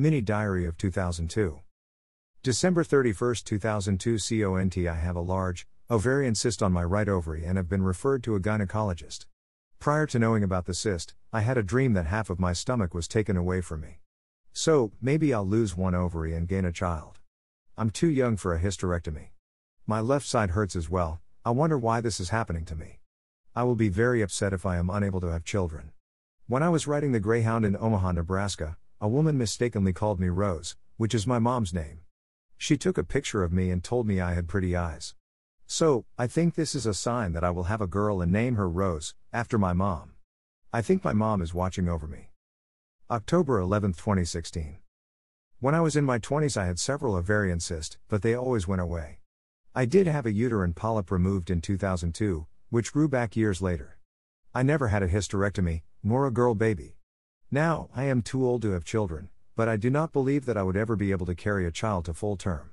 [0.00, 1.58] Mini Diary of 2002.
[2.44, 7.56] December 31, 2002 CONT I have a large, ovarian cyst on my right ovary and
[7.56, 9.26] have been referred to a gynecologist.
[9.80, 12.94] Prior to knowing about the cyst, I had a dream that half of my stomach
[12.94, 13.98] was taken away from me.
[14.52, 17.18] So, maybe I'll lose one ovary and gain a child.
[17.76, 19.30] I'm too young for a hysterectomy.
[19.84, 23.00] My left side hurts as well, I wonder why this is happening to me.
[23.56, 25.90] I will be very upset if I am unable to have children.
[26.46, 30.74] When I was riding the Greyhound in Omaha, Nebraska, a woman mistakenly called me Rose,
[30.96, 32.00] which is my mom's name.
[32.56, 35.14] She took a picture of me and told me I had pretty eyes.
[35.68, 38.56] So, I think this is a sign that I will have a girl and name
[38.56, 40.14] her Rose, after my mom.
[40.72, 42.30] I think my mom is watching over me.
[43.08, 44.78] October 11, 2016.
[45.60, 48.82] When I was in my 20s, I had several ovarian cysts, but they always went
[48.82, 49.20] away.
[49.76, 53.98] I did have a uterine polyp removed in 2002, which grew back years later.
[54.52, 56.97] I never had a hysterectomy, nor a girl baby.
[57.50, 60.62] Now, I am too old to have children, but I do not believe that I
[60.62, 62.72] would ever be able to carry a child to full term.